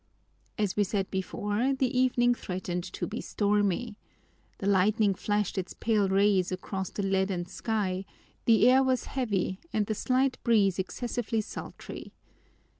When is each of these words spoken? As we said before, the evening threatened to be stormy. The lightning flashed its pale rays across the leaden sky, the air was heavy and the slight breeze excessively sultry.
As 0.57 0.75
we 0.75 0.83
said 0.83 1.11
before, 1.11 1.75
the 1.75 1.95
evening 1.95 2.33
threatened 2.33 2.83
to 2.93 3.05
be 3.05 3.21
stormy. 3.21 3.99
The 4.57 4.65
lightning 4.65 5.13
flashed 5.13 5.59
its 5.59 5.75
pale 5.75 6.09
rays 6.09 6.51
across 6.51 6.89
the 6.89 7.03
leaden 7.03 7.45
sky, 7.45 8.05
the 8.45 8.67
air 8.67 8.81
was 8.83 9.05
heavy 9.05 9.59
and 9.71 9.85
the 9.85 9.93
slight 9.93 10.41
breeze 10.43 10.79
excessively 10.79 11.41
sultry. 11.41 12.13